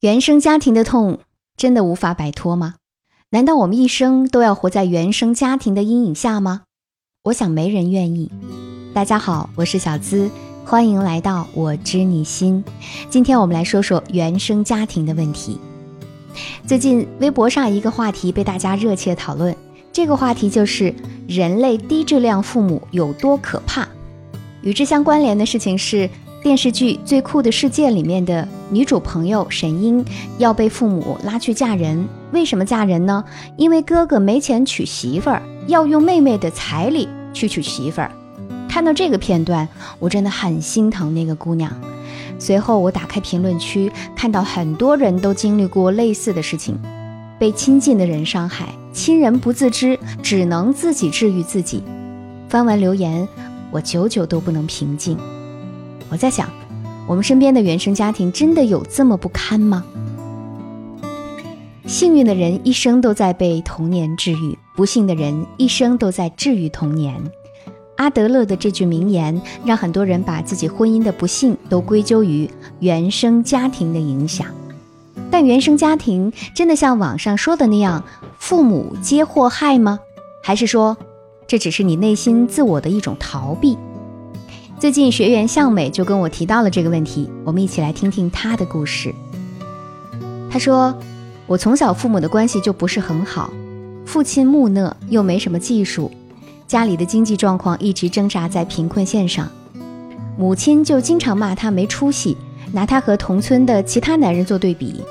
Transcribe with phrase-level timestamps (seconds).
[0.00, 1.18] 原生家庭的痛
[1.58, 2.76] 真的无法摆脱吗？
[3.28, 6.62] 难道我们一生都要活在原生家庭的阴影下吗？
[7.24, 8.30] 我想没人愿意。
[8.94, 10.30] 大家好，我是小资，
[10.64, 12.64] 欢迎来到我知你心。
[13.10, 15.58] 今天我们来说说原生家庭的问题。
[16.66, 19.54] 最近微博上一个话题被大家热切讨论，
[19.92, 20.94] 这个话题就是
[21.28, 23.86] 人类低质量父母有多可怕。
[24.62, 26.08] 与之相关联的事情是。
[26.42, 30.02] 电视剧《最酷的世界》里面的女主朋友沈英
[30.38, 33.22] 要被父母拉去嫁人，为什么嫁人呢？
[33.58, 38.10] 因为哥哥没钱娶媳妇儿，要用妹妹的彩礼去娶媳妇儿。
[38.70, 41.70] 看到这个片段，我真的很心疼那个姑娘。
[42.38, 46.74] 随后我打开评论区，看到很多人都经历过类似的事情，
[47.38, 51.82] 被亲近的人伤害，亲人不自知，只能自己治愈自己。
[52.48, 53.28] 翻完留言，
[53.70, 55.18] 我久久都不能平静。
[56.10, 56.48] 我在想，
[57.06, 59.84] 我们身边的原生家庭真的有这么不堪吗？
[61.86, 67.14] 幸运的人一生都在被童年治愈，不幸的人一生都在治愈童年。
[67.96, 74.46] 阿德勒的这句名言，让很多人把自己婚姻的不幸都归咎于原生家庭的影响。
[75.30, 78.02] 但原生家庭真的像网上说的那样，
[78.38, 80.00] 父母皆祸害吗？
[80.42, 80.96] 还是说，
[81.46, 83.76] 这只是你内心自我的一种逃避？
[84.80, 89.14] 最近学员向美就跟我提到了这个问题，我们一起来听听她的故事。
[90.50, 90.98] 她说
[91.46, 93.50] ：“我从小父母的关系就不是很好，
[94.06, 96.10] 父亲木讷又没什么技术，
[96.66, 99.46] 家里的经济状况一直挣扎在贫困线上，
[100.38, 102.38] 母亲就经常骂他没出息，
[102.72, 105.02] 拿他和同村的其他男人做对比。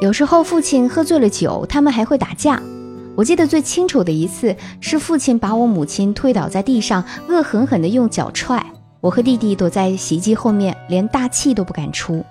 [0.00, 2.62] 有时候父亲喝醉了酒，他们还会打架。
[3.16, 8.64] 我记得最清楚的一次是父亲把我母亲推倒在地上，恶狠狠地用脚踹。”
[9.06, 12.24] 我和弟弟躲在洗衣机后面，连大气都不敢出。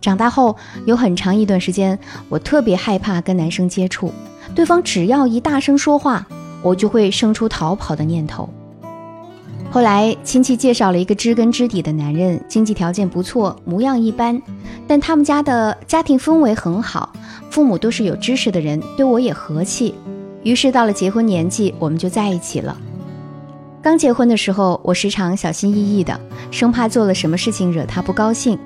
[0.00, 0.56] 长大后
[0.86, 1.98] 有很长一段时间，
[2.28, 4.12] 我特别害怕跟男生接触，
[4.54, 6.24] 对方只要一大声说话，
[6.62, 8.48] 我就会生出逃跑的念头。
[9.72, 14.40] 后来亲戚介绍了一个知根知底的男人，经济条件不错，模样一般，
[14.86, 17.12] 但他们家的家庭氛围很好，
[17.50, 19.92] 父母都是有知识的人，对我也和气。
[20.44, 22.76] 于是到了结婚年纪，我们就在一起了。
[23.84, 26.18] 刚结婚的时候，我时常小心翼翼的，
[26.50, 28.58] 生怕做了什么事情惹他不高兴。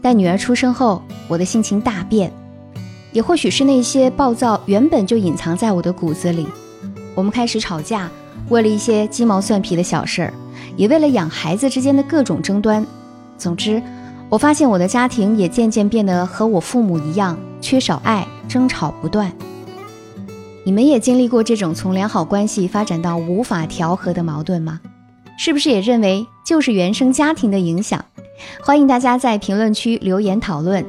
[0.00, 2.32] 但女儿出生后，我的性情大变，
[3.10, 6.46] 也或许是那些暴躁原本就隐藏在我的骨子里。
[7.16, 8.08] 我们开始吵架，
[8.48, 10.32] 为了一些鸡毛蒜皮的小事儿，
[10.76, 12.86] 也为了养孩子之间的各种争端。
[13.36, 13.82] 总之，
[14.28, 19.32] 我发现我的家庭也渐渐变得和我父母一样，缺少爱，争吵不断。
[20.66, 24.80] 你们也经历过这种从良好关系发展到无法调和的矛盾吗？
[25.38, 28.04] 是不是也认为就是原生家庭的影响？
[28.60, 30.84] 欢迎大家在评论区留言讨论。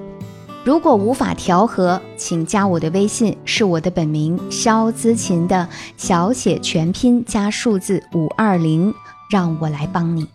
[0.64, 8.92] 如果无法调和，请加我的微信，是我的本名肖姿琴的小写全拼加数字五二零，
[9.30, 10.28] 让我来帮你。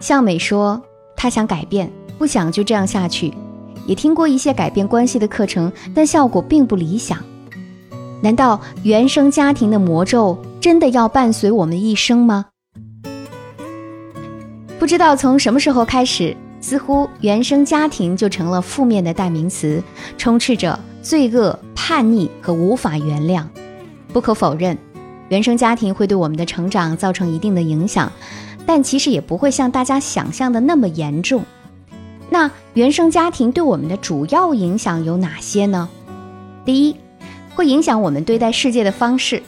[0.00, 0.80] 向美说，
[1.14, 3.34] 她想改变，不想就这样下去，
[3.86, 7.22] 也听过一些改变关系的课程，但效果并不理想。
[8.22, 12.46] 难道原生家庭的魔咒真的要伴随我们一生吗？
[14.78, 19.82] 不知道从什么时候开始，似乎原生家庭就成了负面的代名词，
[20.16, 23.44] 充斥着罪恶、叛逆和无法原谅。
[24.12, 24.78] 不可否认，
[25.28, 28.12] 原生家庭会对我们的成长造成一定的影响，
[28.64, 31.42] 但其实也不会像大家想象的那么严重。
[32.30, 35.88] 那原生家庭对我们的主要影响有哪些呢？
[36.64, 36.94] 第一。
[37.54, 39.42] 会影响我们对待世界的方式。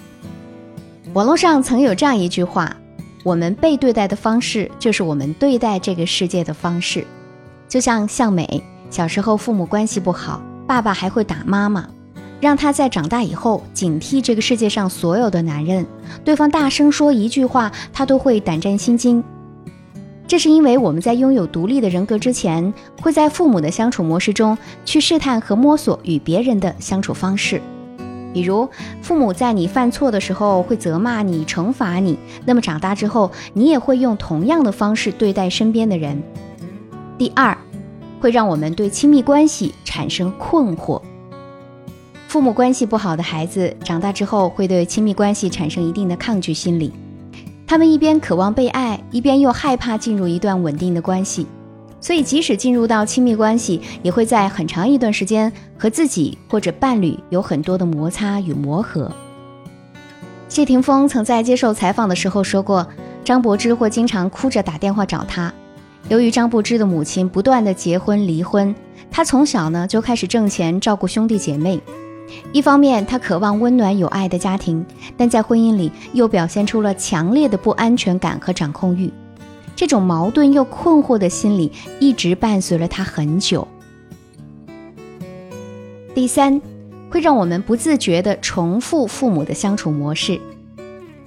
[1.13, 2.77] 网络上曾有这样一句话
[3.23, 7.07] ：“我们被对待的方式，就是我们对待这个世界的方式。”
[7.69, 11.89] 就像向美小时候父母关系不好，爸爸还会打妈妈，
[12.41, 15.87] 让她在长大以后警惕这个世界上所有的男人，
[16.25, 19.23] 对方大声说一句话，她都会胆战心惊。
[20.27, 27.61] 这是因为我们在拥有独立的人格之前，会在父母的相处模式中去试探和摸索与别人的相处方式。
[28.35, 28.69] 比如，
[29.01, 36.21] 父母在你犯错的时候会责骂你、惩罚你，那么长大之后，你也会用同样的方式对待身边的人。
[37.17, 37.57] 第二，
[38.21, 41.01] 会让我们对亲密关系产生困惑。
[42.27, 46.93] 父母关系不好的孩子，长大之后会对亲密关系产生一定的抗拒心理，
[47.69, 51.47] 他们一边渴望被爱，一边又害怕进入一段稳定的关系。
[52.05, 59.11] 所以，即使进入到亲密关系，也会在很长一段时间和自己或者伴侣有很多的摩擦与磨合。
[60.47, 62.87] 谢霆锋曾在接受采访的时候说过，
[63.25, 65.51] 张柏芝会经常哭着打电话找他，
[66.11, 68.75] 由于张柏芝的母亲不断的结婚离婚，
[69.11, 71.81] 他从小呢就开始挣钱照顾兄弟姐妹。
[72.53, 74.85] 一方面，他渴望温暖有爱的家庭，
[75.17, 79.11] 但在婚姻里又表现出了强烈的不安全感和掌控欲。
[79.76, 83.67] 这种矛盾又困惑的心理一直伴随了他很久。
[86.15, 86.61] 第三，
[87.11, 90.41] 会让我们不自觉地重复父母的相处模式。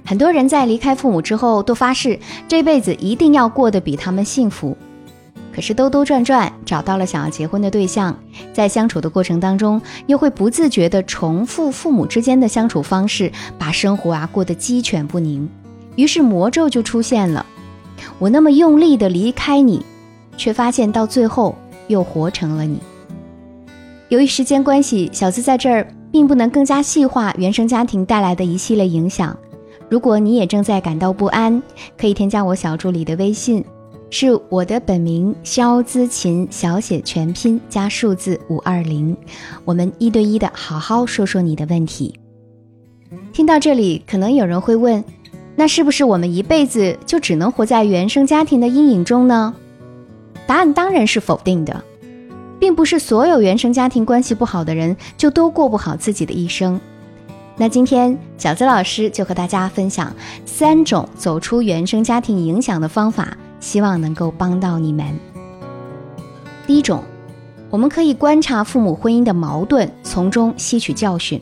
[0.04, 2.18] 很多人在离开父母之后，都发誓
[2.48, 4.74] 这辈子一定要过得比他们幸福。
[5.52, 8.16] 可是兜兜转转找到了想要结婚的对象，
[8.54, 15.46] 在相处的过程当中，又会不自觉地重复父母之间的相处方式，把生活啊过得鸡犬不宁。
[15.96, 17.44] 于是魔咒就出现了：
[18.18, 19.84] 我那么用力的离开你，
[20.36, 21.54] 却发现到最后
[21.88, 22.80] 又活成了你。
[24.08, 29.36] 由于时间关系，小资在这儿并不能更加细化原生家庭带来的一系列影响。
[29.90, 31.62] 如果你也正在感到不安，
[31.96, 33.64] 可以添加我小助理的微信。
[34.10, 39.14] 是我的本名肖姿琴，小写全拼加数字五二零，
[39.66, 42.18] 我们一对一的好好说说你的问题。
[43.34, 45.04] 听到这里，可能有人会问，
[45.58, 49.52] 那是不是我们一辈子就只能活在原生家庭的阴影中呢？
[50.46, 51.82] 答案当然是否定的，
[52.60, 56.80] 并不是所有原生家庭关系不好的人就都过不好自己的一生。
[57.56, 60.14] 那今天小资老师就和大家分享
[60.46, 63.36] 三种走出原生家庭影响的方法。
[63.60, 65.04] 希望能够帮到你们。
[66.64, 67.02] 第一种，
[67.70, 71.40] 我们可以观察父母婚姻的矛盾，从中吸取教训。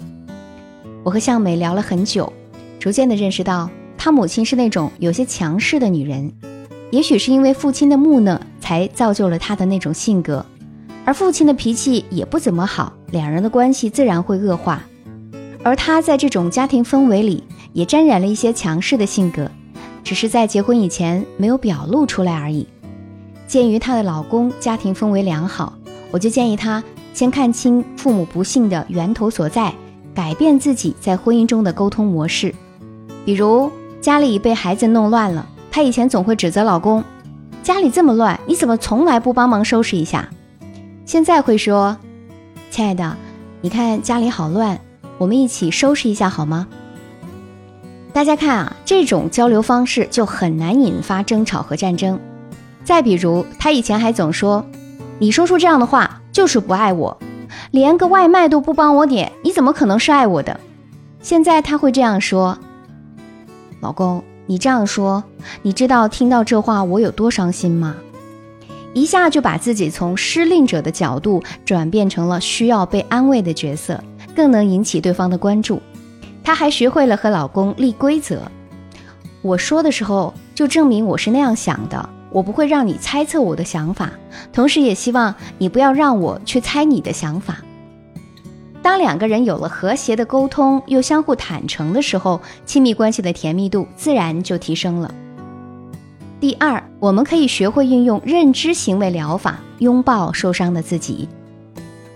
[1.04, 2.32] 我和向美聊了很久，
[2.80, 3.68] 逐渐的认识到，
[4.06, 6.32] 她母亲是那种有些强势的女人。
[6.92, 10.46] 也许是因为父亲的木讷，才造就了她的那种性格。
[11.04, 14.80] 而父亲的脾气也不怎么好，两人的关系自然会恶化。
[15.64, 17.42] 而她在这种家庭氛围里，
[17.72, 19.50] 也沾染了一些强势的性格。
[20.04, 22.64] 只是在结婚以前没有表露出来而已。
[23.48, 25.76] 鉴于她的老公家庭氛围良好，
[26.12, 26.80] 我就建议她
[27.12, 29.74] 先看清父母不幸的源头所在，
[30.14, 32.54] 改变自己在婚姻中的沟通模式。
[33.24, 33.68] 比如
[34.06, 37.02] 家里被孩子弄乱了，她以前总会指责老公
[37.64, 40.28] ：“家里这么乱，你怎么从来不帮忙收拾一下？”
[41.04, 41.96] 现在会说
[42.70, 43.16] ：“亲爱的，
[43.60, 44.78] 你看家里好乱，
[45.18, 46.68] 我们一起收拾一下好吗？”
[48.14, 52.16] 大家看啊，这种交流方式就很难引发争吵和战争。
[52.84, 54.64] 再比如，他以前还总说
[55.18, 57.18] ：“你说出这样的话就是不爱我，
[57.72, 60.60] 连个外卖都不帮我点，你怎么可能是爱我的？”
[61.20, 62.56] 现在他会这样说
[63.80, 65.22] ：“老公，你这样说，
[65.62, 67.96] 你知道听到这话我有多伤心吗？”
[68.94, 74.02] 一下就把自己从失令者的角度转变成了需要被安慰的角色，
[74.34, 75.82] 更能引起对方的关注。
[76.42, 78.40] 她还学会了和老公立规则。
[79.42, 84.10] 我说的时候，就证明我是那样想的，我不会让你猜测我的想法，
[84.50, 87.58] 同时也希望你不要让我去猜你的想法。
[88.86, 95.12] 当两个人有了和谐的沟通，又相互坦诚的时候，亲密关系的甜蜜度自然就提升了。
[96.38, 101.28] 第二，我们可以学会运用认知行为疗法，拥抱受伤的自己。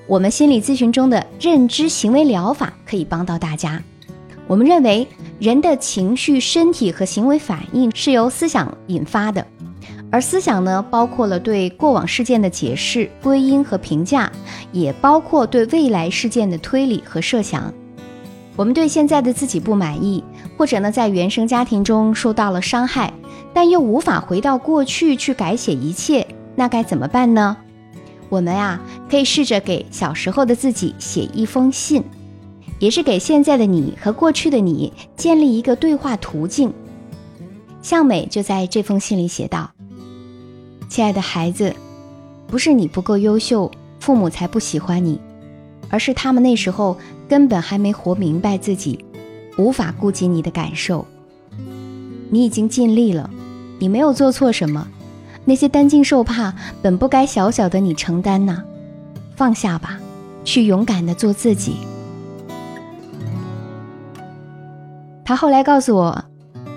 [0.06, 3.82] 我们心理咨询中的认知行为疗法可以帮到大家。
[4.46, 5.04] 我们认为，
[5.40, 9.44] 人的情绪、身体和行为反应是由思想引发的，
[10.10, 14.30] 而思想呢，包括了对过往事件的解释、归因和评价，
[14.72, 17.72] 也包括对未来事件的推理和设想。
[18.56, 20.22] 我们对现在的自己不满意，
[20.58, 23.12] 或者呢，在原生家庭中受到了伤害，
[23.54, 27.56] 但又无法回到过去去改写一切，那该怎么办呢？
[28.28, 32.02] 我们啊，可以试着给小时候的自己写一封信。
[32.78, 36.72] 也是给现在的你和过去的你建立一个对话途径。
[37.82, 39.70] 向美就在这封信里写道
[40.90, 41.72] ：“亲爱的孩子，
[42.48, 43.70] 不是你不够优秀，
[44.00, 45.20] 父母才不喜欢你，
[45.88, 49.04] 而是他们那时候根本还没活明白自己，
[49.56, 51.06] 无法顾及你的感受。
[52.28, 53.30] 你已经尽力了，
[53.78, 54.88] 你没有做错什么，
[55.44, 58.60] 那些担惊受怕本不该小小的你承担呐，
[59.36, 59.96] 放下吧，
[60.42, 61.76] 去勇敢的做自己。”
[65.24, 66.24] 他后来告诉我，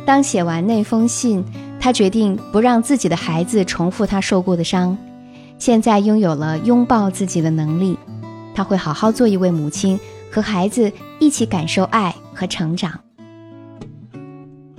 [0.06, 1.44] 当写完那封信，
[1.84, 4.98] 他决定不让自己的孩子重复他受过的伤。
[5.60, 7.98] 现在拥有了拥抱自己的能力，
[8.56, 10.00] 他会好好做一位母亲，
[10.32, 13.02] 和孩子一起感受爱和成长。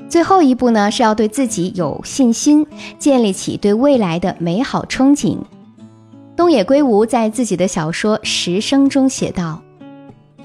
[0.08, 2.66] 最后一步呢，是要对自己有信心，
[2.98, 5.36] 建立起对未来的美好憧憬。
[6.34, 9.60] 东野圭吾在自己的小说《十生》中写道：“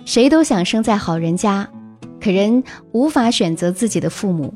[0.04, 1.70] 谁都想生在好人家。”
[2.20, 2.62] 可人
[2.92, 4.54] 无法选择自己的父母，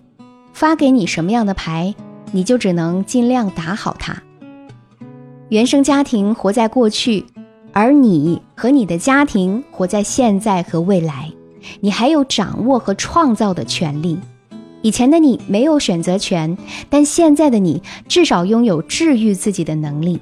[0.53, 1.93] 发给你什么样的牌，
[2.31, 4.21] 你就只能尽量打好它。
[5.49, 7.25] 原生家庭活在过去，
[7.71, 11.31] 而你和你的家庭活在现在和未来。
[11.79, 14.19] 你还有掌握和创造的权利。
[14.81, 16.57] 以前的你没有选择权，
[16.89, 20.19] 但现在的你至少拥有治愈自己的能力。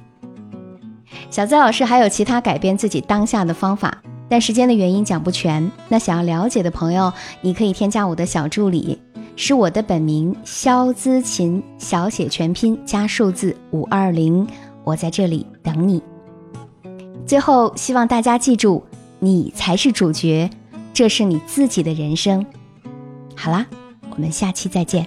[1.30, 5.68] 小资老师还有其他改变自己当下的方法，但时间的原因讲不全。
[5.88, 9.00] 那想要了解的朋友，你可以添加我的小助理，
[9.36, 14.46] 是我的本名肖姿琴，小写全拼加数字五二零，
[14.84, 16.02] 我在这里等你。
[17.26, 18.82] 最后，希望大家记住，
[19.18, 20.50] 你才是主角，
[20.92, 22.44] 这是你自己的人生。
[23.34, 23.66] 好啦。
[24.14, 25.06] 我们下期再见。